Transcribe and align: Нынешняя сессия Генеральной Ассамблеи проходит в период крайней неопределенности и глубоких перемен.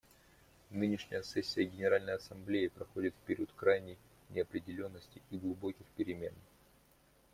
Нынешняя 0.71 1.21
сессия 1.21 1.63
Генеральной 1.63 2.15
Ассамблеи 2.15 2.69
проходит 2.69 3.13
в 3.13 3.27
период 3.27 3.51
крайней 3.55 3.99
неопределенности 4.29 5.21
и 5.29 5.37
глубоких 5.37 5.85
перемен. 5.95 6.33